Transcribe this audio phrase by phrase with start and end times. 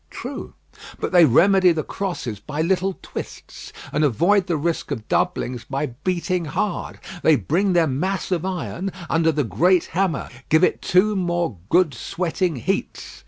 [0.09, 0.55] "True;
[0.99, 5.85] but they remedy the crosses by little twists, and avoid the risk of doublings by
[6.03, 6.99] beating hard.
[7.21, 11.93] They bring their mass of iron under the great hammer; give it two more good
[11.93, 13.19] sweating heats.